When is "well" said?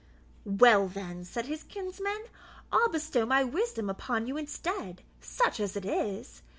0.45-0.87